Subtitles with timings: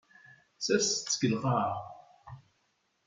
[0.65, 1.73] Serset-t deg lqaɛa.